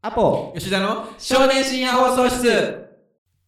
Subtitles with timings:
[0.00, 2.86] アポ吉田の少年深夜放送室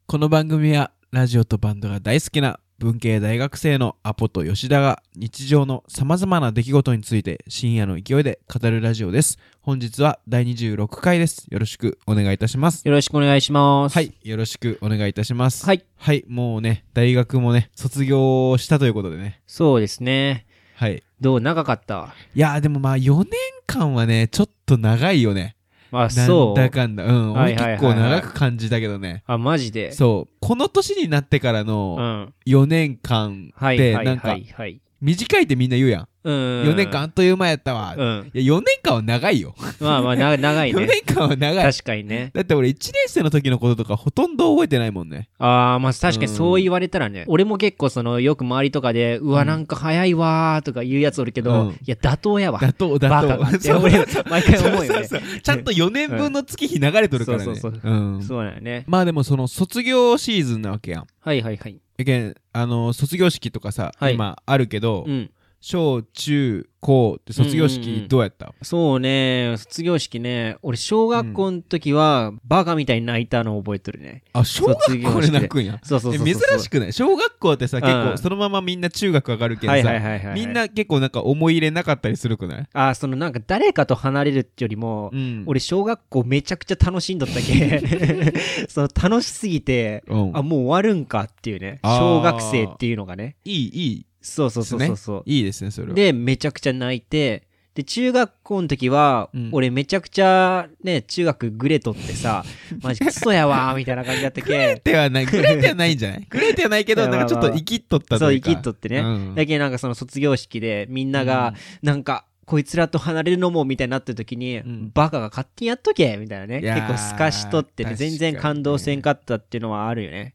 [0.09, 9.39] この番組はラジオとバンドが大好きな文系大学生のアポと吉田が日常の様々な出来事について深夜の勢いで語るラジオです。
[9.61, 11.47] 本日は第26回です。
[11.51, 12.83] よろしくお願いいたします。
[12.85, 13.95] よろしくお願いします。
[13.95, 15.65] はい、よろしくお願いいたします。
[15.65, 15.85] はい。
[15.99, 19.41] はい、もうね、大学もね、卒業したということでね。
[19.47, 20.47] そうですね。
[20.75, 21.05] はい。
[21.21, 22.13] どう長かった？
[22.35, 23.31] いやーでもまあ4年
[23.67, 25.55] 間はね、ちょっと長いよね。
[25.93, 26.51] あ、なそう。
[26.53, 27.05] んだかんだ。
[27.05, 27.33] うん。
[27.33, 29.23] 俺はいはいはいはい結構長く感じたけどね。
[29.27, 29.93] あ、マジで？
[29.93, 30.35] そう。
[30.41, 32.35] この年になってからうのん。
[32.47, 34.81] 4年間はいで、はいはなんかいはい。
[35.01, 36.09] 短いってみんな言うやん。
[36.23, 36.35] うん。
[36.65, 37.95] 4年間あっという間やったわ。
[37.97, 38.31] うん。
[38.35, 39.55] いや、4年間は長いよ。
[39.81, 40.87] まあまあ、な長い4ね。
[41.07, 41.73] 年間は長い。
[41.73, 42.31] 確かにね。
[42.35, 45.31] だって俺1年生の時のこととかほとんど覚えてないもんね。
[45.39, 47.25] ああ、まあ確かにうんそう言われたらね。
[47.29, 52.59] 俺も結構その、よく周りとかで、うわ、うんなんか早いわーとか言うやつおるけうどん、いや、妥当やわ。
[52.61, 53.29] だと、だバと。
[53.29, 53.93] カがって、そう俺、
[54.29, 55.05] 毎回思うよね。
[55.09, 57.45] そうそうそうちゃんと4年分の月日流れとるからね。
[57.45, 58.85] そうそうそううんそうだよね。
[58.87, 61.07] まあでもその卒業シーズンなわけやん。
[61.23, 61.79] はいはいはい。
[62.01, 65.31] やけん、あの、卒業式とかさ、はい今あるけど、うん。
[65.63, 74.23] 小中高って卒業うんうんうん式どうやった、そうね、卒業式ね、俺小学校の時はバカみたいに泣いたのを覚えてるね。
[74.33, 75.79] あ、小学校で泣くんや？
[75.83, 76.93] そうそうそう珍しくない？
[76.95, 78.11] 小学校ってさ、結うん。
[78.13, 80.33] 構そのままみんな中学上がるけどさ。
[80.35, 82.67] みんな結構なんか思い入れなかったりするくない？
[82.73, 85.45] あ、そのなんか誰かと離れるってよりも、うん。
[85.47, 88.33] 俺小学校めちゃくちゃ楽しんどったけ？
[88.71, 90.37] その楽しすぎて、うん。
[90.37, 91.81] あ、もう終わるんかっていうね。
[91.85, 93.37] 小学生っていうのがね。
[93.45, 95.23] いい、いいそうそうそうそうそう。
[95.27, 95.95] いいですね、それは。
[95.95, 102.45] で、めちゃくちゃ泣いて、で、中学校の時は、うん俺めちゃくちゃね、中学グレとってさ、
[102.83, 104.81] マジクソやわーみたいな感じだったけ。
[104.85, 106.27] ではない、グレてはないんじゃない？
[106.29, 108.51] グレてはないけど、なんかちょっと生きっとったそう、というか。
[108.51, 108.99] 生きっとってね。
[109.01, 116.61] うんだけどなんかその卒業式でみんなが、なんか、こいつらと離れるのもみたいになってる時に、んバカが勝手にやっとけみたいなね。
[116.61, 120.35] 結構すかしとってね、全然感動せんかったっていうのはあるよね。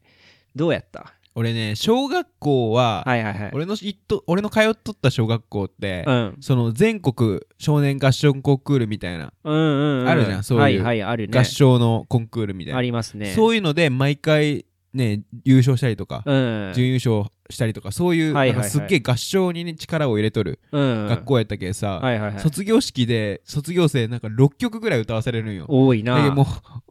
[0.54, 1.12] どうやった？
[1.38, 3.50] 俺ね、小学校は、はいはいはい。
[3.52, 6.36] 俺のいっと俺の通っとった小学校って、うん。
[6.40, 10.08] その全国少年合唱コンクールみたいな、うんうんうん。
[10.08, 11.28] あるじゃんそういうはいはい、ね。
[11.30, 12.78] 合唱のコンクールみたいな。
[12.78, 13.34] ありますね。
[13.34, 16.72] そういうので、毎回ね、優勝したりとか、うん。
[16.74, 21.06] 準優勝したりとか、そういう、はいはいはいなんかすっげえ合唱に、ね、力を入れとるうん。
[21.08, 22.40] 学校やったけさ、はいはいはい。
[22.40, 25.66] 卒業式で卒業生なんか6曲ぐらい歌わされるんよ。
[25.68, 26.30] 多いな。
[26.30, 26.46] も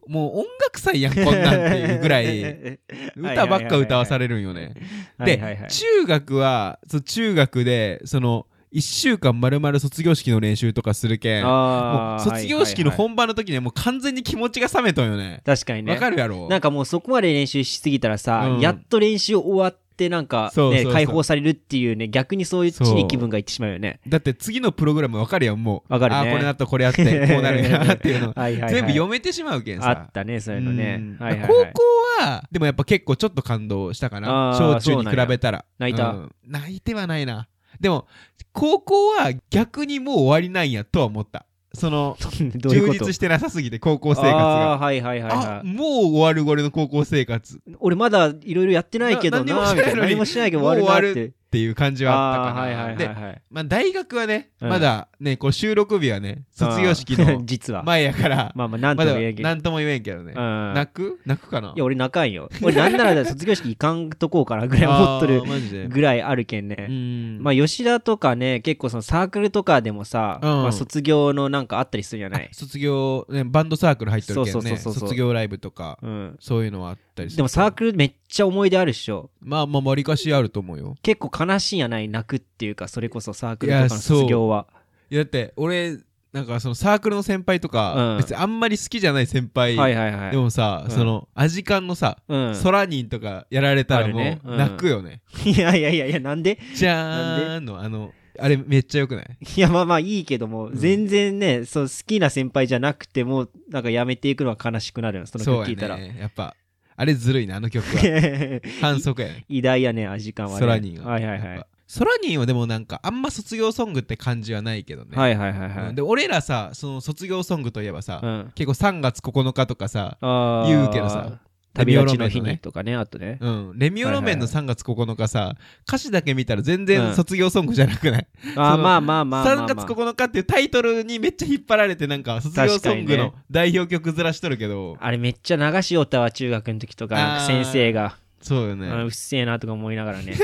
[0.06, 2.78] う、もう音楽祭やん、こんなんっていうぐら い、
[3.16, 4.74] 歌ばっか歌わされるんよね。
[5.18, 5.70] で、はいはいはい。
[5.70, 15.40] 中学は、そう中学で、その、1週間まるまる卒業式の練習とかするけん、もう卒業式の本番の時にはもう完全に気持ちが冷めとんよね。
[15.46, 15.92] 確かにね。
[15.92, 16.48] わかるやろ？
[16.48, 25.92] なんかもうそこまで練習しすぎたらさ、うんやっと練習終わってなんかね解放されるっていうね逆にそういう地に気分がいってしまうよねだって次のプログラムわかるやん、もう。
[25.92, 28.32] わかるねあーこれなったこれやって、こうなるんやなっていうの。
[28.36, 29.90] はい全部読めてしまうけんさ。
[29.90, 34.54] あったねそういうのねうんはいはいはい高校は、でもやっぱ結構ちょっと感動したかな。
[34.58, 35.64] 小中に比べたら。
[35.78, 37.48] 泣いたうん泣いてはないな。
[37.80, 38.06] でも、
[38.52, 41.46] 高校は逆にもう終わりなんやとは思った。
[41.76, 42.16] その、
[42.56, 42.98] どういうこと？
[42.98, 44.78] 充実してなさすぎて、高校生活あが。
[44.78, 45.66] ーはいはいはいあは、い。
[45.68, 47.60] もう終わる俺の高校生活。
[47.78, 50.00] 俺まだいろいろやってないけどななみたいな。
[50.00, 52.60] 何何ももしないけど終わるなってっていう感じはあったかな。
[52.60, 53.42] はいはいはいで、はい。
[53.50, 54.68] まあ大学はね、うん。
[54.68, 57.82] まだね、こう収録日はね、卒業式の 実は。
[57.82, 59.48] 前やから、まあまあなんとも言えんけど。
[59.48, 60.34] なんとも言えんけどね。
[60.36, 60.74] うん。
[60.74, 61.18] 泣く？
[61.24, 61.72] 泣くかな？
[61.74, 62.50] いや俺泣かんよ。
[62.62, 65.42] 俺なんなら卒業式行かんとこうかなぐらい思っとる。
[65.88, 66.86] ぐらいあるけんね。
[66.90, 67.38] うん。
[67.40, 70.48] まあ吉田とかね結構そのサークルとかでもさ、うん。
[70.62, 72.48] まあ、卒業のなんかあったりするんじゃない？
[72.52, 74.68] 卒業、ね、バンドサークル入ってるけどね。
[74.70, 75.08] そうそうそうそう。
[75.08, 76.36] 卒業ライブとかうん。
[76.38, 79.30] そういうのはあったりするでもサークルめっちゃ思い出あるっしょ。
[79.40, 80.94] まあまあわりかしあると思うよ。
[81.02, 84.66] 結構悲しいんやない泣くっていうかそれこそサークルとかの卒業は。
[85.10, 85.98] いやだって俺
[86.32, 88.18] なんかそのサークルの先輩とか、うん。
[88.18, 90.30] 別にあんまり好きじゃない先輩、はいはいはい。
[90.32, 90.90] でもさ、うん。
[90.90, 94.58] そのアジカンのさ、うん、ソラニンとかやられたらもううん。
[94.58, 96.58] 泣くよね、いやいやいやいやなんで？
[96.74, 99.26] じゃーんのあのあれめっちゃよくない？
[99.56, 100.74] いやまあまあいいけども、ん。
[100.74, 106.18] 全然ねそう好きな先輩じゃなくてもなんかやめていくのは悲しくなるよその曲聞いたら、ね。
[106.20, 106.54] やっぱ
[106.96, 108.60] あれずるいなあの曲は。
[108.80, 109.44] 反則やね。
[109.48, 110.58] 偉大やね味感はね。
[110.58, 111.12] ソラニンは。
[111.12, 111.66] はいはいはい。
[111.86, 115.94] ソラニンはでもなんかあんま卒業ソングって感じはないけどね、はいはいはいはい、うん。
[115.94, 120.18] で俺らさその卒業ソングといえばさ、うん、結構3月9日とかさ
[120.66, 121.38] 言うけどさ
[121.76, 123.38] 旅立ちの日にとかねあとね。
[123.40, 125.54] うん、レミオロメンのはい3月9日さ、
[125.86, 126.86] 歌詞だけ見たら全うん。
[126.86, 138.16] 然卒業ソングじゃなくない、あーそのまあまあまあまあ、まあ、3月9日っていうタイトルにめっちゃ引っ張られてなんか卒業ソングの代表曲ずらしとるけど、あれめっちゃ流しよったわ中学の時とか先生が。
[138.42, 138.88] そうよね。
[138.88, 140.34] あうっせえなとか思いながらね。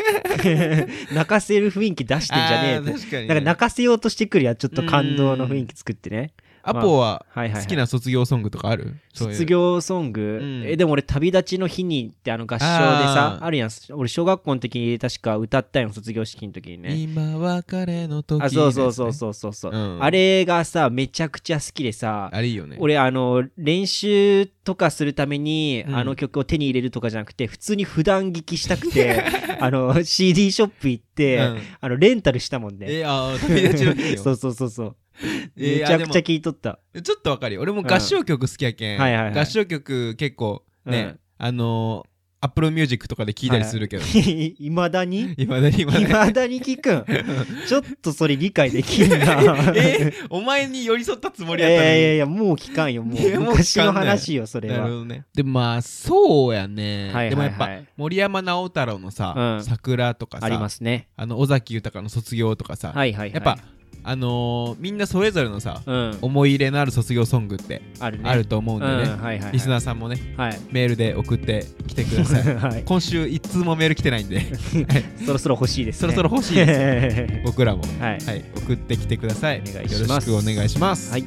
[1.15, 6.33] 泣かせる雰囲気出してんじゃねえ確かに、ね、なんか泣かせようとしてくるやんちょっと感動の雰囲気作ってね
[6.65, 8.95] アポは好きな卒業ソングとかある？
[9.13, 10.63] 卒業ソング、うん。
[10.65, 13.71] えでも俺旅立ちの日にってあの合唱でさあるやん。
[13.93, 16.95] 俺小学校の時に確か歌ったよ卒業式の時にね。
[16.95, 20.03] 今別れの時あそうそうそううそうそうそう、うん。
[20.03, 22.77] あれがさめちゃくちゃ好きでさあれいいよね。
[22.79, 25.97] 俺あの練習とかするために、うん。
[25.97, 29.25] あの曲を手に入れるとかじゃなくて普通に普段聴きしたくて
[29.61, 31.59] あの CD ショップ行って、うん。
[31.81, 32.87] あのレンタルしたもんね。
[32.89, 34.87] えあー旅立ちの日に そうそうそうそう。
[34.87, 34.93] えー
[35.57, 36.79] めちゃくちゃあでも聴いとった。
[37.03, 37.61] ちょっとわかるよ。
[37.61, 39.39] 俺も合唱曲好きやけん、うんはいはいはい。
[39.39, 41.21] 合唱曲結構ね、うん。
[41.39, 42.13] あのー、
[42.45, 45.33] Apple Music とかで聴いたりするけど、 いまだに？
[45.37, 45.83] いまだに？
[45.83, 47.05] 今いねまだに聞くん？
[47.69, 49.73] ちょっとそれ理解できんな。
[49.77, 52.01] えお前に寄り添ったつもいやりやったのに。
[52.01, 53.05] いやいやもう聞かんよ。
[53.05, 54.79] もう昔の話よそれは。
[54.79, 55.25] なるほどね。
[55.33, 57.31] でもまあそうやね、はいはいはい。
[57.31, 59.65] でもやっぱ森山直太朗のさ、うん。
[59.65, 61.11] 桜とかさありますね。
[61.15, 63.33] あの尾崎豊の卒業とかさ、はいはいはい。
[63.35, 63.57] やっぱ
[64.05, 66.19] あのーみんなそれぞれのさ、うん。
[66.21, 68.29] 思い入れのある卒業ソングってあるね。
[68.29, 69.53] あると思うんでね、うんはいはいはい。
[69.53, 70.61] リスナーさんもねはい。
[70.71, 72.43] メールで送ってきてください。
[72.57, 72.83] はい。
[72.85, 74.43] 今週一通もメール来てないんで。
[75.25, 76.01] そろそろ欲しいですね。
[76.01, 78.19] そろそろ欲しいですす 僕らも、はい。
[78.25, 79.63] はい、送ってきてください。
[79.67, 80.31] お願いします。
[80.31, 81.25] よろしくお願いします、はい。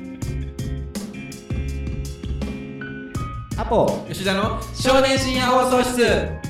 [3.57, 4.05] アポ。
[4.09, 6.44] 吉田の少年深夜放送室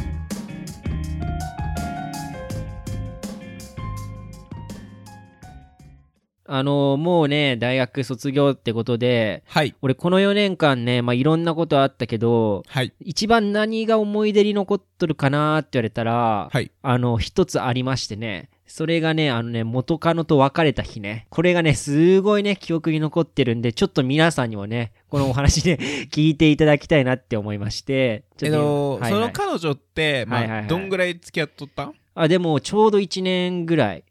[6.57, 9.75] あのもうね大学卒業ってことではい。
[9.81, 12.93] 俺この4年間ねまあいろんなことあったけどはい。
[13.01, 16.71] 一番何が思い出に残っとるかなって言われたら、はい。
[16.81, 18.49] あの一つありましてね。
[18.67, 21.27] それがねあのね元カノと別れた日ね。
[21.29, 25.77] これがねすごいね記憶に残ってるんでちょっと皆さんにもねこのお話で
[26.11, 28.23] 聞いていただきたいなって思いまして。
[28.37, 29.11] ちょっえっと、はいはい。
[29.11, 30.67] その彼女って、まあはいはいはい。
[30.67, 31.83] どんぐらい付き合っとった？
[31.85, 34.03] んあでもちょうど1年ぐらい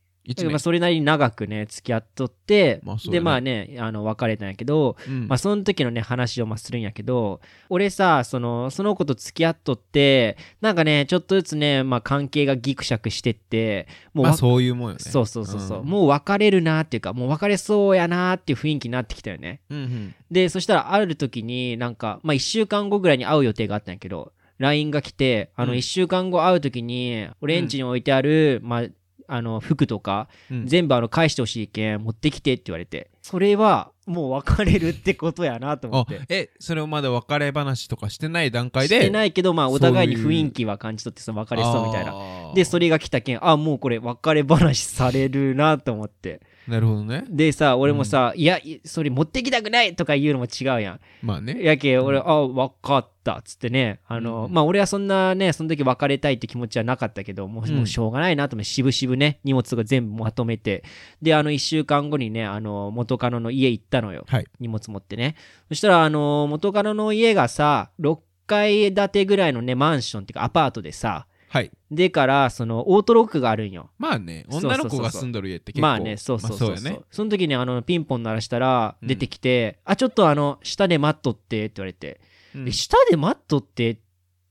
[0.49, 3.03] まあ、それなりに長くね付き合っとって、まあね。
[3.13, 5.29] でまあねあの別れたんやけど、うん。
[5.29, 15.01] まあ、その時のね話をまあするんやけど俺さそのその子と付き合っとってなんかねちょっとずつね、まあ、関係がギクシャクしてってもうわまあそういうもんよね。
[15.01, 15.87] そうそうそうそう、ん。
[15.87, 19.61] もう別れるなっていうかもう別れそうやなっていう雰囲気になってきたよね。
[19.69, 20.15] うんうん。
[20.31, 25.79] でそしたらある時になんか、まあ、1週間後ぐらいに会う予定があったんやけど LINE が来てあのうん。
[25.79, 28.87] 1週間後会う時に俺ん家に置いてある、まあ
[29.27, 30.67] あの服とかうん。
[30.67, 36.21] 全部あの返してほしいけん持ってきてって言われてそれはもう別れるってことやなと思あって。
[36.29, 42.13] えそれをまだ別れ話とかしてない段階でしてないけどまあお互いに雰囲気は感じ取ってその別れそうみたいな。
[42.13, 47.25] なでそれが来たけんあもうこれ別れ話されるなと思ってなるほどね。
[47.29, 51.01] でさ俺もさ、いやいそれ持ってきたくないとか言うのも違うやん。
[51.23, 51.63] まあね。
[51.63, 54.01] やけ俺、あ分かったっつってね。
[54.07, 54.53] あの、うん。
[54.53, 57.77] まあ俺はそんなねその時別れたいって気持ちはなかったけどもう,、うん。
[57.77, 60.85] もうしょうがないなと思って渋々ね荷物が全部まとめて。
[61.21, 64.25] であの1週間後にねあの元カノの家行ったのよ。
[64.27, 64.47] はい。
[64.59, 65.37] 荷物持ってね。
[65.69, 71.71] そしたらあの元カノの家がさ6階建てぐらいのねマンションっていうかアパートでさはい。
[71.89, 73.89] でからそのオートロックがあるんよ。
[73.97, 77.05] まあねそうそうそう女の子が住んどる家って結構まあねそうそうそうそう、まあやね。
[77.13, 79.07] その時にあのピンポン鳴らしたらうん。
[79.07, 82.21] 出てきて、あちょっとあの下で待っとってって言われて、
[82.57, 82.69] うん。
[82.69, 83.99] え下で待っとってっ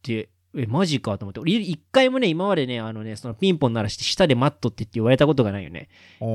[0.02, 1.40] てえマジかと思って。
[1.40, 5.90] 俺一回もね今までねあのねそのピンポン鳴らして下で待っとってって言われたことがないよね。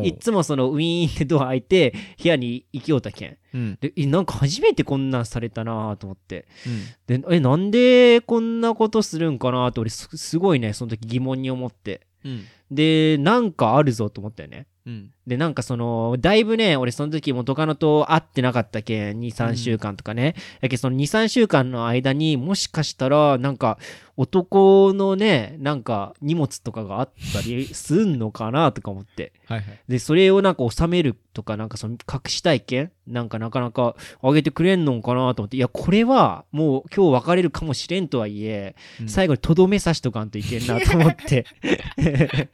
[0.04, 3.38] いっつもそのウィーンってドア開いて部屋に行きようたけん。
[3.54, 3.78] うん。
[3.80, 6.46] でえなんか初めてこんなんされたなと思って。
[7.08, 7.20] うん。
[7.20, 12.06] でえなんでこんなことするんかなと俺すすごいねその時疑問に思って。
[12.24, 12.44] うん。
[12.70, 14.66] でなんかあるぞと思ったよね。
[14.86, 23.78] うんでなんかそのだいぶね俺その時元カノと会ってなかったけん23週間とかね、だけどその23週間の間にもしかしたらなんか
[24.18, 29.32] 男のねなんか荷物とかがあったりすんのかなとか思って。
[29.46, 29.80] はいはい。
[29.86, 35.56] でそれをなんか収めるとかなんかその隠したいけんなんかなかなかあげてくれんのかなと思って。
[35.56, 39.08] いやこれはもう今日別れるかもしれんとはいえ、うん。
[39.08, 41.46] 最後にとどめさしとかんといけんなと思って。
[41.96, 42.48] で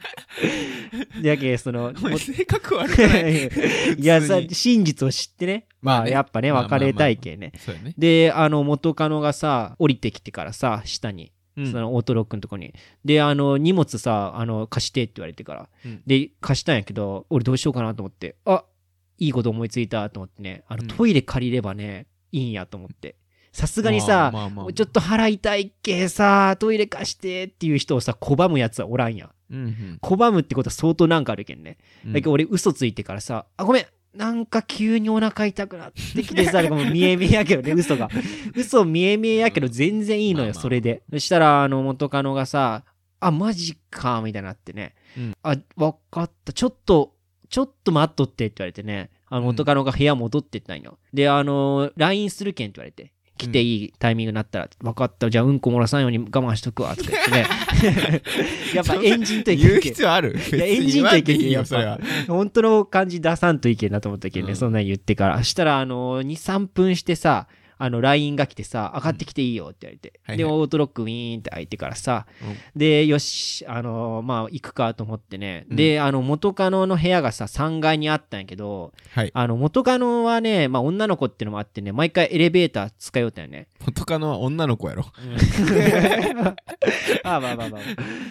[1.30, 3.46] やけその性格悪くない。
[3.98, 5.66] いやさ真実を知ってね。
[5.82, 6.10] まあね。
[6.12, 7.52] やっぱね別れたいけんね。
[7.98, 11.32] であの元カノがさ降りてきてからさ下に。
[11.56, 11.72] うん。
[11.72, 12.74] そのオートロックのとこに。
[13.04, 15.68] で、あの、荷物さ、あの、貸してって言われてから。
[15.84, 16.02] うん。
[16.04, 18.64] で、貸したんやけど、俺どうしようかなと思って、あ
[19.18, 20.88] いいこと思いついたと思ってね、あの、うん。
[20.88, 23.16] トイレ借りればね、いいんやと思って。
[23.52, 29.28] さすがにさ、まあまあまあちょっと払いたいっけさ、トイレ貸してっていう人をさ、拒むやつはおらんやん。
[29.28, 29.34] うんうん
[30.00, 31.78] 拒むってことは相当なんかあるけんね。
[32.04, 38.08] うんだけど俺嘘ついてからさ、あ、ごめん、なんか急にお腹痛くなってきてさ、もう見え見えやけどね、 嘘が。
[38.54, 41.02] 嘘見え見えやけど全然いいのよ、それで。
[41.10, 42.84] そしたら、あの、元カノがさ、
[43.20, 44.94] あ、マジか、みたいになってね。
[45.16, 46.52] うんあ、わかった。
[46.52, 47.14] ちょっと、
[47.48, 49.10] ちょっと待っとってって言われてね。
[49.28, 50.98] ああの元カノが部屋戻ってったんよ。
[51.12, 53.12] で、あの、LINE するけんって言われて。
[53.36, 57.46] 来ていいタイミングになったら、分かった、じゃあうんこ漏らさんように我慢しとくわ、とか言ってね。
[58.74, 60.36] やっぱエンジンといけ言う必要ある？
[60.52, 62.00] いやエンジンといけんけん別に言わんでいいよ、それは。
[62.28, 64.56] 本当の感じ出さんといけんなと思ったけんね、うん。
[64.56, 65.42] そんなん言ってから。
[65.42, 67.48] したら、あの、2、3分してさ、
[67.84, 70.10] あの、LINE が来てさ、上がってきていいよって言われて。
[70.10, 75.66] で、はいはいオートロックウィーンって開いてからさ、うんで、よし、あの、まあ、行くかと思ってね。
[75.68, 79.30] うんで、あの、元カノの部屋がさ、3階にあったんやけど、はい。
[79.34, 83.68] あの、元カノはね、まあ、女の子ってのもあってね、毎回エレベーター使いよったよね。
[83.84, 85.04] 元カノは女の子やろ。
[87.24, 87.80] あまあまあまあ。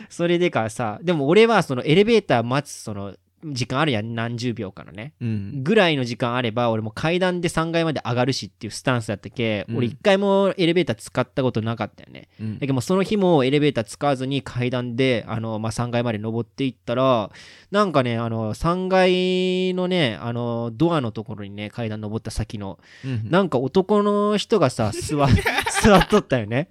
[0.10, 3.14] それでかさ、でも俺はそのエレベーター待つその
[3.46, 5.14] 時間あるやん、何十秒かのね。
[5.22, 5.64] うん。
[5.64, 12.30] ぐらいの時間あれば、俺も階段で3階まで上がるしっていうスタンスだったけ、うん俺一回もエレベーター使ったことなかったよね。
[12.40, 17.32] うんだけどその日もエレベーター使わずに階段で、あの、まあ、3階まで登っていったら、
[17.72, 25.28] なんかね、あの、3階のね、あの、ドアのところにね、階段登った先の、うんなんか男の人がさ、座、
[25.82, 26.70] 座っとったよね。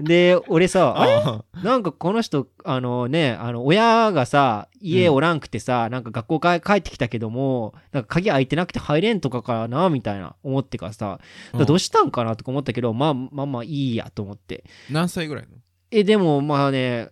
[0.00, 1.12] で、俺さ、あれ？
[1.14, 11.20] あなんかこの人、あのね、あの、親がさ、家おらんくてさ、なんか学校か帰ってきたけども、なんか鍵開いてなくて入れんとかかな、みたいな思ってからさ、
[11.52, 11.66] うん。
[11.66, 14.64] どうしたんかなとか思ったけど、まあまあまあいいやと思って。
[14.90, 15.50] 何歳ぐらいの？
[15.90, 17.10] え、でもまあね、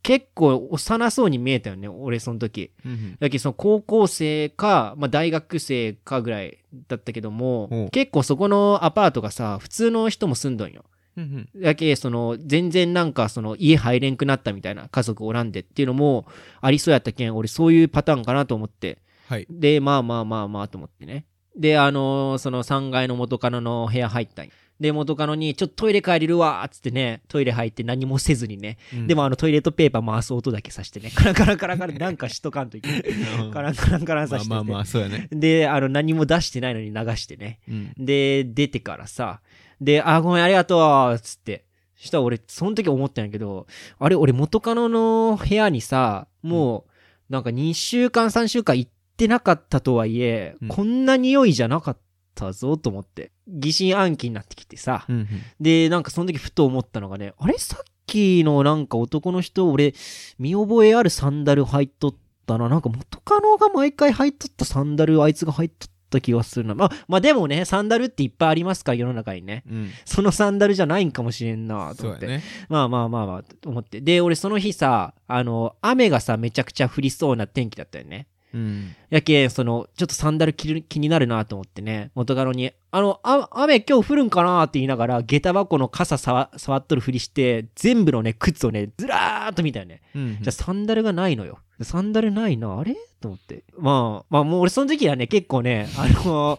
[0.00, 2.70] 結構幼そうに見えたよね、俺その時。
[2.86, 10.84] うんだけどその高校生か、まあ、大学生かぐらいだったけども結構そこのアパートがさ普通の人も住んどんよ
[11.22, 16.26] うんだけその全然なんかその家入れんくなったみたいな家族おらんでっていうのも
[16.60, 18.98] ありそうやったけん俺そういうパターンかなと思って。
[19.28, 19.46] はい。
[19.50, 21.26] でまあまあまあまあと思ってね。
[21.56, 24.52] であのーその3階の元カノの部屋入ったんよ。
[24.80, 31.10] で元カノにちょっとトイレ帰れるわーっつってねトイレ入って何もせずにね、でもあのトイレットペーパー回す音だけさしてね。
[31.10, 31.98] カランカランカランカラン。
[31.98, 33.02] なんかしとかんといけない
[33.46, 35.28] うん、カランカランカランさしてて、まあまあまあ、そうやね。
[35.32, 37.58] で、あの、何も出してないのに流してね。
[37.68, 37.92] うん。
[37.98, 39.40] で、出てからさ、
[39.80, 41.64] で、あ、ごめん、ありがとう、つって。
[41.96, 43.66] したら俺、その時思ったんやけど、
[43.98, 46.84] あれ、俺元カノの部屋にさ、も
[47.28, 51.98] う、なんか2週間、3週間行ってなかったとはいえ、うんこんな匂いじゃなかっ
[52.34, 53.32] たぞ、と思って。
[53.48, 55.04] 疑心暗鬼になってきてさ。
[55.08, 55.28] うんうん
[55.60, 59.94] で、なんかその時ふと思ったのがね、あれさっきのなんか男の人、俺、
[60.38, 62.14] 見覚えあるサンダル履いとっ
[62.46, 62.68] たな。
[62.68, 66.74] なんか元カノが毎回履いとったサンダル、あいつが履いとった気がするな。
[66.74, 68.92] まあ、まあでもね、サンダルっていっぱいありますか？
[68.92, 69.62] ら、世の中にね。
[69.70, 69.90] うん。
[70.04, 72.26] そのサンダルじゃないんかもしれんなと思って。
[72.26, 72.42] ね。
[72.68, 74.00] まあまあまあまあ、と思って。
[74.00, 78.26] で、俺その日さ、あの、雨がさ、めちゃくちゃ降りそうな天気だったよね。
[78.54, 78.94] うん。
[79.10, 90.00] やけん、その、ちょっとサンダル着る気になるなと思ってね、元カノに、あの、あ雨今日降るんかなって言いながら、下駄箱の傘触触っとるふりして、全部のね、靴をね、ずらーっと見たよね。
[90.14, 90.38] うん。
[90.40, 91.58] じゃあサンダルがないのよ。
[91.82, 92.96] サンダルないな、あれ？
[93.20, 93.64] と思って。
[93.78, 96.58] まあ、まあもう俺その時はね、結構ね、あの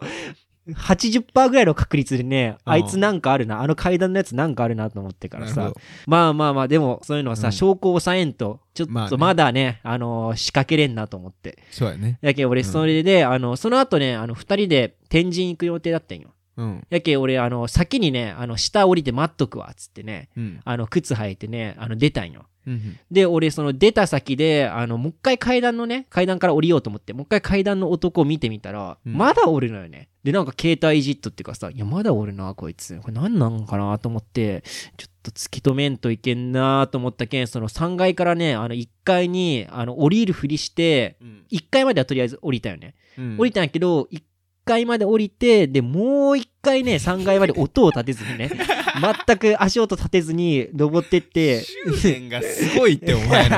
[0.73, 5.73] 80%ぐらいの確率でね、あいつなんかあるな、あの階段のやつなんかあるなと思ってからさ。
[6.05, 11.57] まあまあまあ、でもそういうのはさ、うん証拠を抑えんと、ちょっまあねとまだね、あの仕掛けれんなと思って。
[11.71, 12.19] そうやね。
[12.21, 16.29] やけん俺、それで、あの、その後ね、あの、二人で天神行く予定だったんよ。
[16.57, 16.87] うん。
[16.89, 20.59] やけん俺、あの、先にね、あの、下降りて待っとくわ、つってね、うん。
[20.63, 22.45] あの、靴履いてね、あの、出たんよ。
[22.69, 22.99] うん。
[23.11, 30.09] で、俺、その出た先で、あの、もう一回階段のね、階段から降りようと思って、もう一回階段の男を見てみたら、うんまだおるのよね。
[30.23, 32.99] で、なんか携帯いじっとっていうかさ、いや、まだおるな、こいつ。
[33.01, 34.63] これ何なんかなと思って、
[34.97, 41.45] ちょっと突き止めんといけんなと思ったけん、その3階からね、あの、1階に、あの、降りるふりして、うん。
[41.51, 42.95] 1階まではとりあえず降りたよね。
[43.17, 44.21] うん降りたんやけど、1
[44.69, 48.51] 階まで降りて、で、もう1回ね、3階まで音を立てずにね、
[49.27, 53.57] 全く足音立てずに登ってって、執念がすごいって、お前の。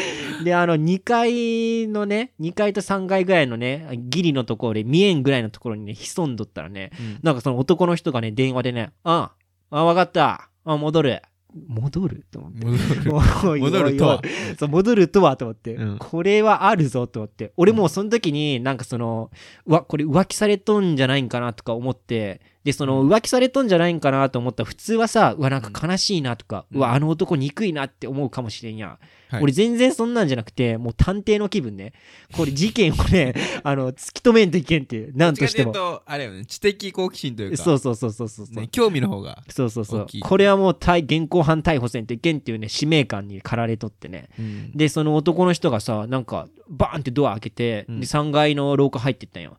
[0.44, 9.32] で、あの、2階のね、2階と3階ぐらいのね、ギリのところで見えんぐらいのところにね、潜んどったらね、うんなんかその男の人がね、電話でね、あ、
[9.70, 10.48] あ、わかった。
[10.64, 11.22] あ、戻る。
[11.68, 12.66] 戻ると思って。
[12.66, 13.96] 戻る。
[13.96, 14.22] とは。
[14.58, 17.52] そう、戻るとはと思って、うんこれはあるぞと思って。
[17.56, 19.30] 俺もうその時になんかその、
[19.66, 28.90] うわ、これ浮気されとんじゃないんかなとか思って、で、その浮気されとんじゃないんかなと思ったら普通はさ、うわ、なんか悲しいなとか、うわ、あの男憎いなって思うかもしれんやん。
[28.90, 28.98] はい
[29.42, 31.92] 俺全然そんなんじゃなくて、もう探偵の気分ね。
[32.32, 36.02] これ事件をね、 あの、突き止めんといけんっていう、なんとしても。
[36.06, 38.46] あれよね、知的好奇心というか、そうそうそうそうそう。
[38.54, 39.42] ね、興味の方が。
[39.48, 40.06] そうそうそう。
[40.20, 44.28] これはもう対現行犯逮捕せんといけんっていうね、使命感に駆られとってね。
[44.38, 49.58] うんで、その男の人がさ、なんか、バーンってドア開けて、うんで、3階の廊下入ってったんよ。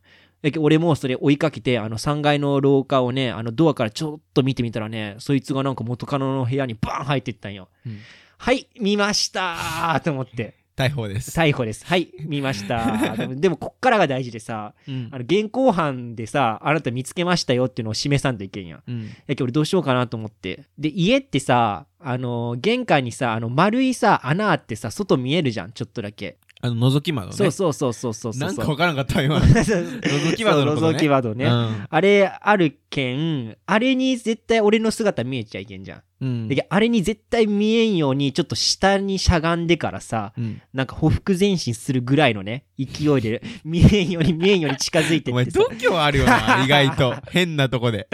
[0.58, 7.68] 俺もそれ追いかけて、あの3階の廊下をね、あのドアからちょっと見てみたらね、そいつがなんか元カノの部屋にバーン入ってったんよ。
[7.86, 7.98] うん
[8.40, 10.54] はい、見ましたーと思って。
[10.76, 11.36] 逮捕です。
[11.36, 11.84] 逮捕です。
[11.84, 13.16] はい、見ました。
[13.34, 18.82] でも、こっからが大事でさ、うんあの現行犯でさ、あなた見つけましたよっていうのを示さんといけんやん。
[18.86, 19.06] うん。
[19.06, 20.66] やけど俺どうしようかなと思って。
[20.78, 26.36] で、家ってさ、あの、玄関にさ、あの、丸いさ、穴あってさ、外見えるじゃん、ちょっとだけ。
[26.60, 27.34] あの、覗き窓ね。
[27.34, 28.40] そうそうそうそうそうそう。
[28.40, 29.38] なんかわからんかったわ今。
[29.38, 30.98] 覗 覗き窓のことね。
[30.98, 31.44] 覗き窓ね。
[31.44, 36.02] うんあれあるけん、あれに絶対俺の姿見えちゃいけんじゃん。
[36.20, 36.48] うん。
[36.48, 47.14] であれに絶対見えんように、ちょっと下にしゃがんでからさ、うんなんか匍匐前進するぐらいのね、勢いで、 見えんように見えんように近づいてお前、ってさ度胸あるよな、 意外と。
[47.30, 48.08] 変なとこで。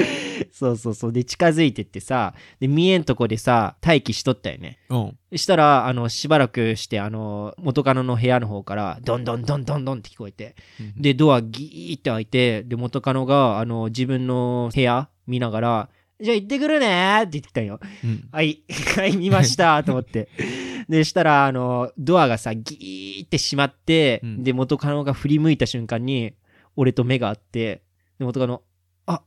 [0.52, 1.12] そうそうそう。
[1.12, 4.78] で、近づいてってさ、で、見えんとこでさ、待機しとったよね。
[4.88, 5.38] うん。
[5.38, 10.54] したら、あの、しばらくして、あの、元カノの部屋の方から、どんどんどんどんどんって聞こえて、
[10.96, 15.88] で、ドアギーって開いて、で、元カノが、あの、自分の部屋見ながら、
[16.20, 17.80] じゃあ行ってくるねーって言ってきたんよ。
[18.04, 18.28] うん。
[18.30, 18.62] はい、
[18.96, 20.28] はい、見ましたと思って。
[20.88, 26.34] で、したら、あの、ドアがさ、ギーって閉まって、うんで、元カノが振り向いた瞬間に、
[26.76, 27.82] 俺と目が合って、
[28.18, 28.62] で、元カノ、
[29.06, 29.22] あ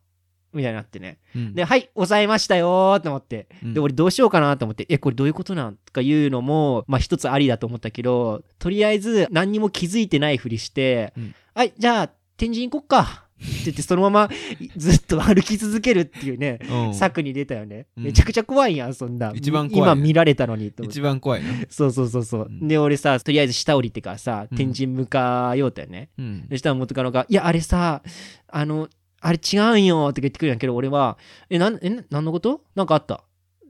[0.53, 1.19] みたいになってね。
[1.35, 3.47] うんで、はい、抑えましたよーと思って。
[3.63, 13.26] うんで、俺どうしようかなと思って、え、これどういうことなんとかいうのも、まあ一つありだと思ったけど、とりあえず何にも気づいてないふりして、うんはい、じゃあ、天神行こっか。
[13.37, 14.29] って言って、そのまま
[14.75, 17.85] ずっと歩き続けるっていうね、うん策に出たよね。
[17.97, 19.31] うんめちゃくちゃ怖いやん、そんな。
[19.35, 20.73] 一番怖い今見られたのに。
[20.81, 21.49] 一番怖いな。
[21.69, 22.47] そうそうそうそう。
[22.49, 26.09] うんで、俺さ、とりあえず下降りてからさ、うん天神向かようとよね。
[26.17, 26.47] うん。
[26.49, 28.01] そしたら元カノが、いや、あれさ、
[28.47, 28.89] あの、
[29.21, 31.17] あれ違うんよって言ってくるんやけど、俺は、
[31.49, 32.61] え、なん、え、なんのこと？
[32.75, 33.15] なんかあった？
[33.15, 33.19] っ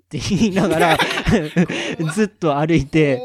[0.10, 0.98] て言いながら、
[2.14, 3.22] ずっと歩いて、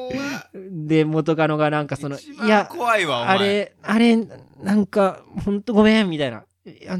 [0.52, 3.36] で、元カノがなんかその、いや、怖いわ、お前。
[3.36, 4.16] あれ、あれ、
[4.62, 6.44] なんか、ほんとごめん、みたいな。
[6.64, 6.98] いや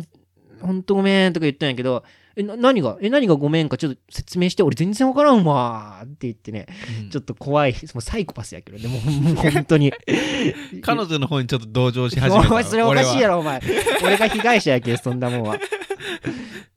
[0.61, 2.05] ほんとごめんとか言ったんやけど、
[2.35, 2.97] え、な何が？
[3.01, 6.67] え、何がごめんかちょっと説明して、俺全然わからんわーって言ってね、
[7.03, 9.93] うんちょっと怖い、もうサイコパスやけど、でも、もう本当に。
[10.83, 12.49] 彼女の方にちょっと同情し始めた。
[12.51, 13.35] お前それおかしいやろ。
[13.35, 13.61] ろお前
[14.03, 15.59] 俺が被害者やけそんなもんは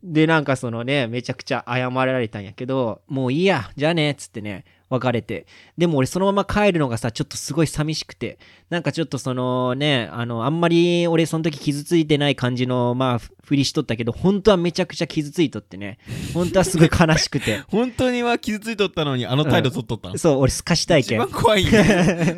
[0.04, 4.66] でなんかそのねめちゃくちゃ謝られたんやけどもういいやじゃあねっつってね
[5.00, 5.46] 別れて
[5.78, 16.00] でも俺そのまま帰るのがさちょっとすごい寂しくてなんかちょっとそのねあのあんまり俺その時傷ついてない感じのまあふふりしとったけど本当はめちゃくちゃ傷ついとってね
[16.34, 20.18] 本当はすごい悲しくて 本当には傷ついとったのに、あの態度取っとったの。
[20.18, 21.84] そう俺すかしたいけん一番怖いんや。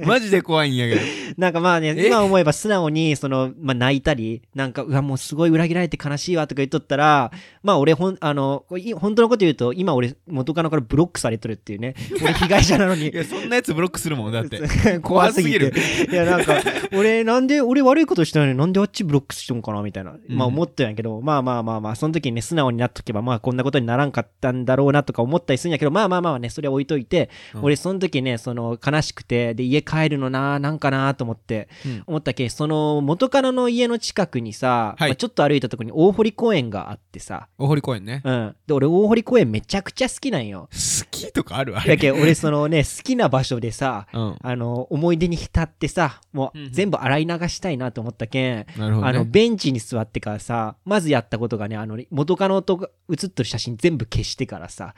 [0.06, 1.02] マジで怖いんやけど。
[1.38, 2.08] なんかまあね、え？
[2.08, 7.32] 今思えば素直に、その、まあ泣いたり、なんか、うわ、もうすごい裏切られて悲しいわとか言っとったら、
[7.64, 11.96] まあ俺ほん、あの、本当のこと言うと、今俺、元カノからブロックされとるっていうね。
[12.22, 13.16] 俺 被害者なのにい。
[13.16, 14.62] や、そんなやつブロックするもん、だって。
[15.00, 16.04] 怖すぎて怖す。
[16.12, 16.62] いや、なんか、
[16.94, 20.16] 俺、なんで、俺悪いことしたのになんであっちブロックしてんかなみたいな。
[20.28, 38.22] まあうん思ったんやけど、まあまあまあまあ、その時にね、素直になっとけば、まあこんなことにならんかったんだろうなとか思ったりするんやけど、まあまあまあね、それは置いといて、うん俺その時ね、その悲しくて、で、家帰るのな、なんかなと思って、うん思ったっけ、その元カノの家の近くにさ、ちょっと歩いたとこに大堀公園があってさ、大堀公園ね。
[38.24, 38.56] うん。
[38.66, 40.70] で、俺大堀公園めちゃくちゃ好きなんよ。
[40.72, 41.78] 好きとかある？
[41.78, 41.96] あれ。
[41.96, 44.36] だけど俺そのね、好きな場所でさ、うん。
[44.42, 49.26] あの、思い出に浸ってさ、もう全部洗い流したいなと思ったけん、あの、ね。
[49.26, 54.94] ベンチに座ってからさ、まずやったことがね、あの、元カノと写ってる写真全部消してからさ、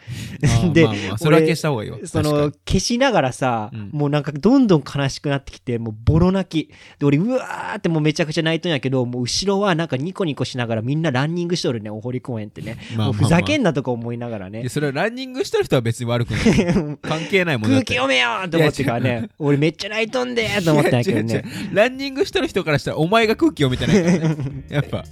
[0.73, 1.99] でまあまあそれは消した方がいいよ。
[2.05, 6.71] その消しながらさ、うんもうなんかどんどん悲しくなってきて、もうボロ泣き。
[6.99, 12.69] で、俺、うわーってもうめちゃくちゃ泣いとんやけど、もう後ろはなんかニコニコしながらみんなランニングしとるね、お堀公園ってね。
[12.69, 14.67] にまあまあまあもうふざけんなとか思いながらね。
[14.69, 16.97] それはランニングしてる人は別に悪くない。
[17.19, 21.75] 関係ないもん空気読めよーと思ってからね、俺めっちゃ泣いとんでーと思ったんやけどねう。
[21.75, 24.63] ランニングしてる人からしたらお前が空気読めてないからね。
[24.69, 25.03] やっぱ。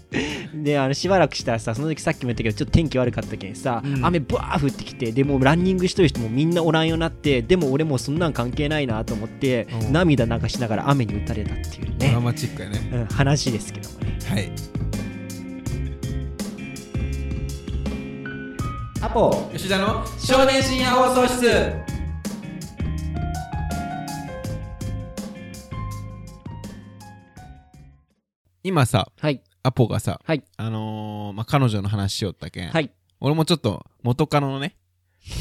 [0.54, 12.90] であのしばらくしたらさその時さっきも言ったけどちょっと天気悪かったけんさ、うん雨バー降ってきてでもうランニングしてる人もみんなおらんようになってでも俺もうそんなん関係ないなと思ってうん涙流しながら雨に打たれたっていうね、ドラマチックやね。
[12.94, 14.52] うん、話ですけどもねはい。
[19.02, 21.97] アポ吉田の少年深夜放送室
[28.68, 29.42] 今さ、はい。
[29.64, 30.44] アポがさ、はい。
[30.58, 32.92] あのー、まあ、彼女の話しよったけん、はい。
[33.22, 34.76] 俺もちょっと元カノのね、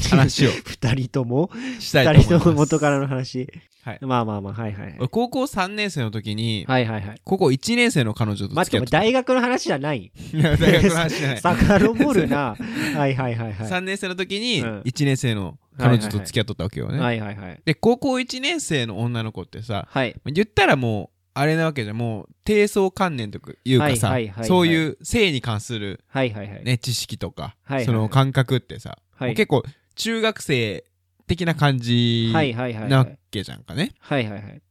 [0.09, 1.49] 話を 二人とも？
[1.81, 2.33] したいと思います。
[2.33, 3.49] 二人とも元からの話？
[3.83, 3.99] はい。
[4.01, 7.21] まあまあまあはいはい俺高校3年生の時に、はいはいはい。
[7.25, 8.99] 高校1年生の彼女と待付き合ってた。
[8.99, 10.11] 大学の話じゃない？
[10.33, 11.37] いや大学の話じゃない。
[11.41, 12.55] 遡るな。
[12.95, 13.69] はいはいはいはい。
[13.69, 14.81] 3年生の時にうん。
[14.81, 16.99] 1年生の彼女と付き合っとったわけよね。
[16.99, 17.61] はいはいはい。
[17.63, 20.15] で、高校1年生の女の子ってさ、はい。
[20.25, 21.97] 言ったらもう、あれなわけじゃん。
[21.97, 24.47] もう低層観念というかさ、はいはいはいはい。
[24.47, 26.63] そういう性に関する、はいはいはい。
[26.63, 29.63] ね、知識とか、はいはいその感覚ってさ、結構
[29.95, 30.85] 中学生
[31.27, 32.89] 的な感じはいはいはいはい。
[32.89, 33.93] なわけじゃんかね。
[33.99, 34.61] はいはいはい。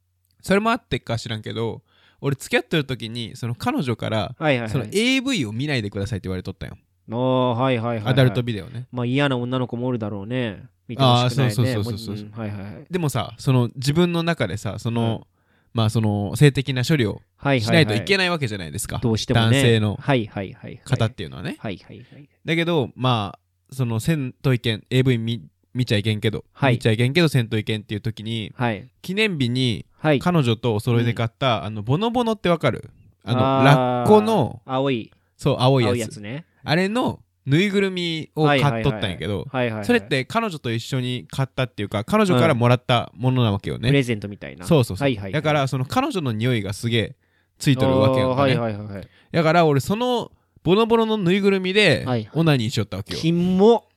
[0.41, 1.81] それもあってか知らんけど
[2.21, 6.77] 俺付き合ってる時にその彼女からはいはいそのはい AV を見ないでくださいって言われとったよ、
[7.11, 8.13] ああはいはいはいはい。
[8.13, 8.87] アダルトビデオね。
[8.91, 10.65] まあ嫌な女の子もおるだろうね。
[10.87, 11.53] 見てほしくないね。
[11.53, 12.85] あーそうそうそうそうもんはいはいはい。
[12.89, 15.36] でもさその自分の中でさその、うん
[15.73, 19.45] まあその性的な処理をはいしないといけないわけじゃないですか、どうしてもね。
[19.45, 20.81] 男性のはいはいはいはい。
[20.83, 22.29] 方っていうのはね、はいはいはい。
[22.45, 26.73] だけどまあそのせんといけん AV 見見ちゃいけんけど、はい。
[26.73, 28.87] 見ちゃいけんけどせんといけんっていう時にはい。
[29.01, 30.19] 記念日にはい。
[30.19, 32.89] 彼女とお揃いで買った、あのボノボノってわかる？
[33.23, 35.11] あのラッコの青い。
[35.35, 35.91] そう青いやつ。
[35.91, 36.45] 青いやつね。
[36.63, 39.47] あれのぬいぐるみを買っとったんやけど
[39.83, 44.65] それって彼女と一緒に買ったっていうか彼女からもらったものなわけよね、プレゼントみたいな。
[44.65, 45.31] そうそうそう、はいはいはい。
[45.31, 47.15] だからその彼女の匂いがすげえ
[47.57, 50.31] ついとるわけやんかね、あーはいはいだから俺その
[50.63, 53.87] ボノボノのぬいぐるみでオナニーしよったわけよ、キモ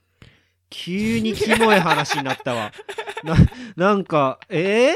[0.71, 2.73] 急にキモい話になったわ。
[3.25, 3.37] な
[3.77, 4.95] なんかえ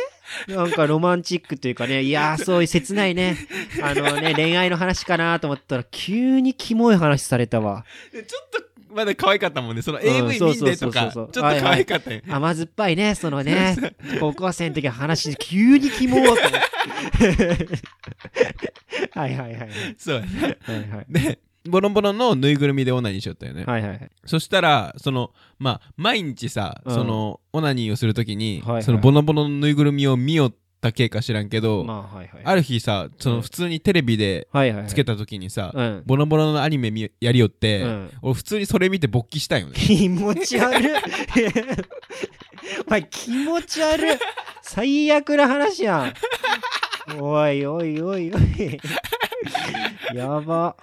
[0.49, 2.03] ー、なんかロマンチックというかね。
[2.03, 3.37] いやーそういう切ないね。
[3.83, 7.85] あのね恋愛の話かなと思ったら急にキモい話されたわ。
[8.13, 9.83] ちょっとまだ可愛かったもんね。
[9.83, 11.11] そのん AV 見んでとかちそうそうそう。
[11.13, 13.77] そうょっと可愛かったよ、甘酸っぱいねそのね。
[14.21, 17.79] 高校生の時の話で急にキモーと思って。
[19.19, 19.71] はいはいはいはい。
[19.99, 20.25] そうはい
[20.91, 21.07] はい。
[21.09, 24.11] でボノボノのぬいぐるみでオナニーしよったよね、はいはいはい。
[24.27, 26.95] そしたらそのまあ毎日さ、うん。
[26.95, 28.83] そのオナニーをするときに、はいはい。
[28.83, 32.43] そのボノボノのぬいぐるみを見よった系か知らんけど、まあはいはい。
[32.45, 34.89] ある日さその普通にテレビではいはいはい。
[34.89, 36.03] つけたときにさ、うん。
[36.05, 38.11] ボノボノのアニメ見やりよって、うん。
[38.21, 39.73] 俺普通にそれ見て勃起したんよね。
[39.75, 40.89] 気持ち悪い。
[42.87, 44.19] お前気持ち悪い。
[44.61, 46.13] 最悪な話や
[47.09, 47.21] ん。
[47.21, 48.81] おいおいおいおい。
[50.15, 50.77] やば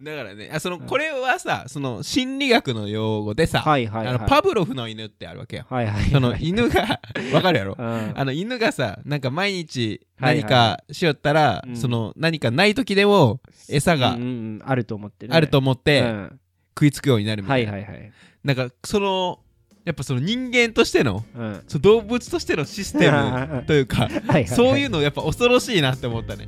[0.00, 4.14] だからねあそのこれはさその心理学の用語でさ、はいはいはい。
[4.14, 5.66] あのパブロフの犬ってあるわけよ。
[5.68, 7.00] はいはいその犬が
[7.34, 7.74] わかるやろ？
[7.78, 8.12] うん。
[8.14, 10.42] あの犬がさなんか毎日はいはい。
[10.44, 11.76] 何かしよったら、うん。
[11.76, 15.34] その何かない時でも餌がうんうんうんあると思ってね。
[15.34, 16.40] あると思ってうん。
[16.76, 18.12] 食いつくようになるみたはいいな、はいはい。
[18.44, 19.40] なんかその
[19.88, 21.62] やっぱその人間としてのうん。
[21.66, 26.46] その動物としてのシステムというかはいそういうのやっぱ恐ろしいなって思ったね。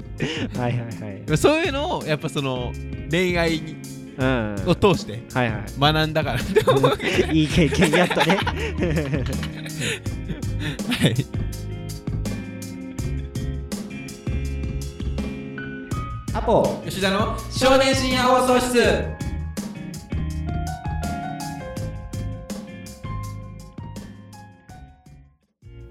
[0.58, 0.80] はいはい
[1.30, 1.38] はい。
[1.38, 2.70] そういうのをやっぱその
[3.10, 3.76] 恋愛に
[4.18, 4.56] うん。
[4.66, 6.98] を通してはいは学んだからって思う
[7.32, 8.36] いいい経験やったね。
[11.00, 11.14] はい。
[16.34, 16.82] アポ。
[16.84, 19.29] 吉田の少年深夜放送室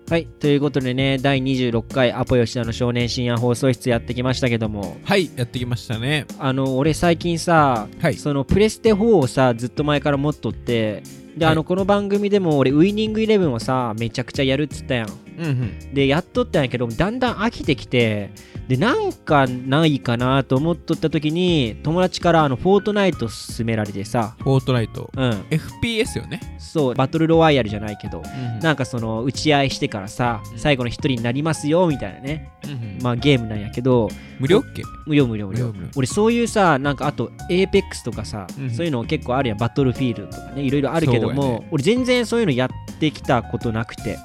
[0.10, 4.98] はいということでね第26回アポ吉田の少年深夜放送室やってきましたけども。
[5.04, 6.26] はいやってきましたね。
[6.40, 8.16] あの俺最近さ、はい。
[8.16, 11.04] そのプレステ4をさずっと前から持っとって
[11.38, 11.54] で、はい。
[11.54, 15.94] あのこの番組でも俺ウイニングイレブンをさめちゃくちゃやるっつったやんうんうん。
[15.94, 18.32] でやっとったんやけどだんだん飽きてきて
[18.68, 24.36] でなんかないかなと思っとった時に友達からあのフォートナイト勧められてさ。
[24.40, 25.10] フォートナイト。
[25.16, 25.30] うん。
[25.50, 30.60] FPS よね、そうバトルロワイヤルじゃないけどうんなんかその打ち合いしてからさうん。
[30.60, 32.52] 最後の一人になりますよみたいなね。
[32.66, 32.98] うんうん。
[33.02, 34.84] まあゲームなんやけど無料っけ？
[35.06, 35.74] 無料無料無料。
[35.96, 39.58] 俺そういうさなんかあと APEX とかさ、うんそういうの結構あるやん。
[39.58, 41.68] バトルフィールドとかねいろいろあるけども、ね。
[41.72, 44.18] 俺全然そういうのやってきたことなくて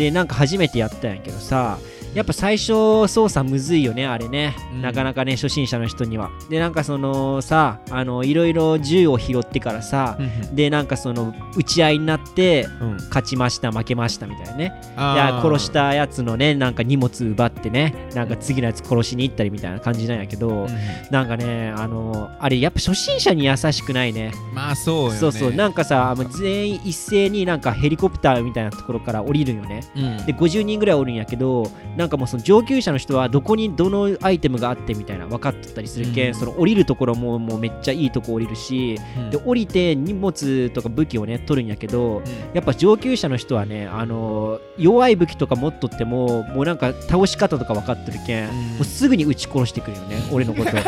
[0.00, 1.78] でなんか初めてやったんやけどさ
[2.14, 4.82] やっぱ最初操作むずいよねあれね、うん。
[4.82, 6.30] なかなかね初心者の人には。
[6.48, 12.96] でなんかそのさあのいろいろ銃を拾ってからさ、うんでなんかその打ち合いになってうん。
[13.10, 14.80] 勝ちました負けましたみたいなね。
[14.96, 20.68] 殺したやつのねなんか荷物奪ってねなんか次のやつ殺しに行ったりみたいな感じなんやけど、うん
[21.10, 24.32] なんかねあのあれやっぱ初心者に優しくないね。
[24.54, 25.18] まあそうよね。
[25.18, 25.52] そうそう。
[25.52, 29.80] なんかさ全員一斉になんかヘリコプターみたいなところから降りるんよね。
[29.96, 30.26] うん。
[30.26, 36.34] で50人ぐらいおるんやけどなんかもうその上級者の人はどこにどのアイテムがあってみたいな分かってたりするけん、うん。
[36.34, 39.30] その降りるところももうめっちゃいいとこ降りるしうん。
[39.30, 42.24] で降りて荷物とか武器をね取るんやけどうん。
[42.54, 48.54] やっぱ上級者の人はねあの弱い武器とか持っとってももうなんか倒し方とか分かってるけん、うん。
[48.54, 50.70] もうすぐに撃ち殺してくるよね俺のこと。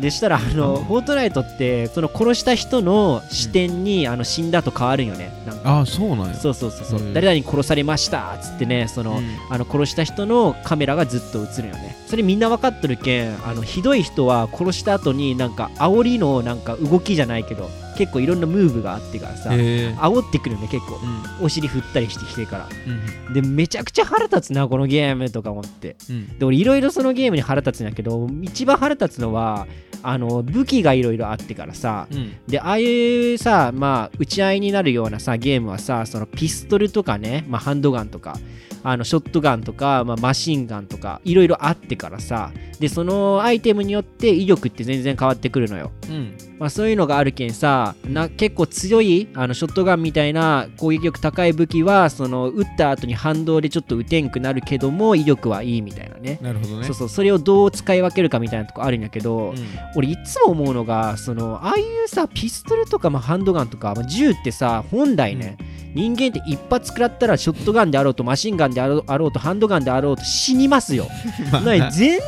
[0.00, 5.70] でしたらあのフォートナイトってその殺した人の視点に、あの死んだと変わるんよねなんか。
[5.78, 6.34] ああそうなんや。
[6.34, 7.14] そうそうそうそう、うん。
[7.14, 9.36] 誰々に殺されましたっつってねその、うん。
[9.48, 11.96] あの殺した人のカメラがずっと映るよね。
[12.06, 20.96] それみんな分かってるけんあのひどい人は殺した後になんか煽りのなんか動きじゃないけど結構いろんなムーブがあってからさ煽ってくるよね結構。
[21.40, 21.46] うん。
[21.46, 22.68] お尻振ったりしてきてから。
[22.86, 25.96] うんでめちゃくちゃ腹立つなこのゲームとか思って。
[26.10, 26.38] うん。
[26.38, 29.66] で俺いろいろそのゲームに腹立つんやけど一番腹立つのは
[30.02, 32.32] あの武器がいろいろあってからさうん。
[32.46, 38.38] でああいうさまあ打ち合いになるようなさゲームはさそのピストルとかね、まあ、ハンドガンとか
[38.84, 45.92] あのショットガンとか、まあ、マシンガンとかいろいろあってからさでそのアイテムによって威力って全然変わってくるのよ。
[46.08, 46.36] うん。
[46.58, 56.38] まあ、そういうのがあるけんさな結構強いあのショットガンみたいな攻撃力高い武器はその撃った後に反動でちょっと撃てんくなるけども威力はいいみたいなね。
[56.40, 56.84] なるほどね。
[56.86, 59.56] そうそうそれをどう使い分けるかみたいなとこあるんやけど、うん。
[59.94, 65.56] 俺いつも思うのがそのああいうさピストルとか、まあ、ハンドガンとか、まあ、銃ってさ本来ね、
[65.94, 71.08] 人間って一発食らったらショットガンであろうとマシンガンであろうとハンドガンであろうと死にますよ。
[71.90, 72.20] 全然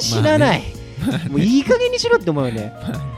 [0.00, 0.62] 死なない。
[1.30, 2.72] もういい加減にしろって思うよね。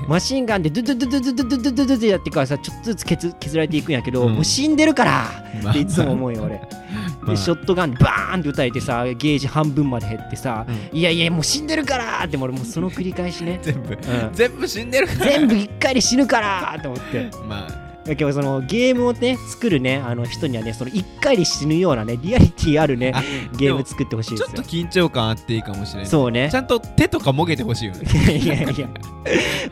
[0.09, 6.57] マシンガンでドゥドゥドゥドゥドゥドゥドゥドゥドゥドゥやってからさちょっとずつ削削られていくんやけど、うんもう死んでるからまあっていつも思うよ俺。
[6.57, 13.59] まあでショットガンでバーンって撃たれてさゲージ半分まで減ってさ、ういやいやもう死んでるからってもう俺もうその繰り返しね。
[13.63, 13.99] 全部うん
[14.33, 17.31] 全部死んでるから全部一回で死ぬからと思って。
[17.49, 23.23] まあだけどそのゲームをね作るねあの人にはねその一回で死ぬようなねリアリティあるねあ
[23.57, 24.47] ゲーム作ってほしいですよ。
[24.49, 26.49] ちょっと緊張感あっていいかもしれないそうね。
[26.51, 28.39] ちゃんと手とかもげてほしいよね。
[28.39, 28.87] いやいやいや。
[28.89, 28.95] も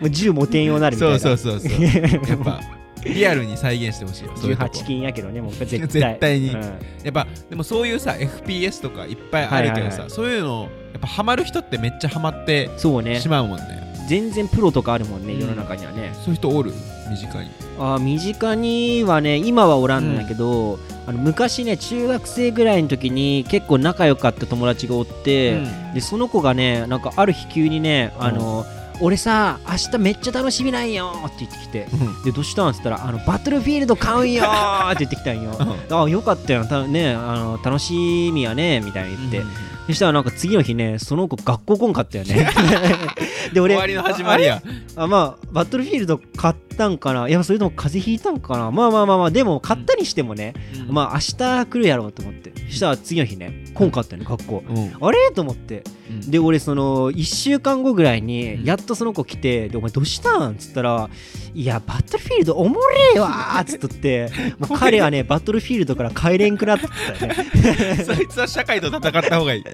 [0.02, 1.18] う銃持てんようになるみたいな。
[1.18, 1.82] そうそうそうそう。
[1.82, 2.60] やっぱ
[3.04, 4.78] リアルに再現してほしいよそういうとこ。
[4.78, 5.80] 18金やけどねもう絶対。
[5.88, 6.50] 絶対に。
[6.50, 6.60] うん。
[6.60, 6.68] や
[7.08, 10.10] っぱでもそういうさ FPS とかいっぱいあるけどさ、はいはいはい。
[10.10, 13.18] そういうのやっぱハマる人ってめっちゃハマってそうね。
[13.20, 13.80] しまうもんね。
[14.08, 16.72] 全然プロとかあるもんねうん世の中にはね、そういう人おる？
[17.10, 25.60] 身近にあー身近にはね今はおらんのやけど、あの昔ね中学生ぐらいの時に結構仲良かった友達がおって、
[25.94, 28.64] でその子がねなんかある日急にねあの、
[29.00, 32.22] 俺さ明日めっちゃ楽しみなんよって言ってきてうん。
[32.22, 32.68] でどうしたん？
[32.68, 35.56] っつったらあのバトルフィールド買うんよー って言ってきたんよ。
[35.90, 39.42] あよかったよたねあの楽しみやねみたいに言って、
[39.86, 42.48] そしたらなんか次の日ねその子学校来んかったよね。
[43.52, 44.62] で俺終わりの始まりや。
[44.96, 50.54] あまあバトルフィールド買ったんかないやそれとも風邪ひいたんかなまあまあまあまあでも買ったにしてもね、
[50.88, 61.08] うんまあ明日来るやろうと思ってそしたら次の日ね来んかったよね学校うんあれと思ってうんで俺その1週間後ぐらいにやっとその子来て「でお前どうしたん?」っつったら
[61.54, 62.84] 「いやバトルフィールドおもれ
[63.16, 66.86] えわ」っつっとってもう彼はねバトルフィールドから帰れんくなって
[67.18, 69.64] たよねそいつは社会と戦った方がいい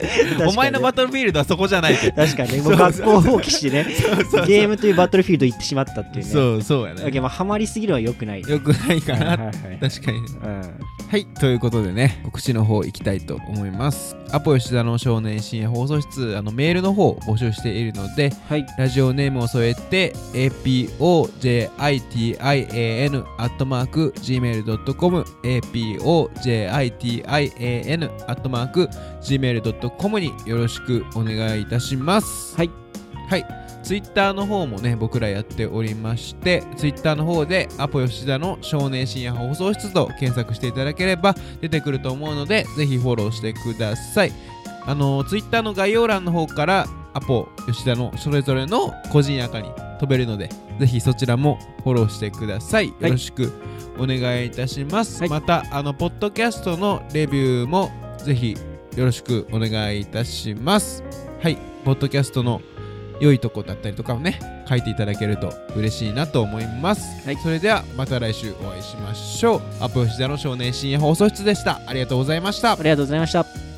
[0.47, 3.87] お前のバトルフィールドはそこじゃないって確かにねもう学校放棄してね
[4.47, 14.17] ゲームというバトルフィールド行ってしまったっていうねそうそうやだけどまあハマりすぎるのは良くないよくないかなはいはいはい確かにねうんはい、ということでね、告知の方行きたいと思います。
[14.33, 21.71] アポ吉田の少年深夜放送室、あのメールの方を募集しているので、はいラジオネームを添えて、apojitan
[23.39, 28.89] アットマーク gmail.com、apojitan アットマーク
[29.23, 32.57] gmail.com によろしくお願いいたします。
[32.57, 32.71] はい。
[33.31, 33.66] はい。
[33.87, 44.33] ツイッターの方もね、僕らやっておりまして、ツイッターの方で、アポ吉田の少年深夜放送室と検索していただければ出てくると思うので、ぜひフォローしてください。
[44.85, 49.71] あの、ツイッターの概要欄の方から、アポ吉田のそれぞれの個人アカに
[50.01, 50.49] 飛べるので、
[50.81, 52.89] ぜひそちらもフォローしてください。
[52.89, 53.53] よろしく
[54.01, 55.21] お願いいたします。
[55.21, 58.57] はいまた、あの、ポッドキャストのレビューもぜひ
[58.97, 61.05] よろしくお願いいたします。
[61.41, 62.61] はい、ポッドキャストの
[63.21, 67.27] 良いとこだったりとかをね、書いていただけると嬉しいなと思います。
[67.27, 69.61] はいそれではまた来週お会いしましょう。
[69.81, 71.81] アポ吉田の少年深夜放送室でした。
[71.87, 72.77] ありがとうございましたあ。
[72.83, 73.76] りがとうございました